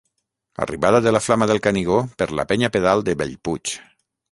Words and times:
Arribada 0.63 1.01
de 1.07 1.11
la 1.13 1.21
flama 1.25 1.47
del 1.51 1.61
Canigó 1.67 1.99
per 2.23 2.29
la 2.41 2.47
penya 2.53 2.73
pedal 2.79 3.07
de 3.11 3.17
Bellpuig. 3.23 3.79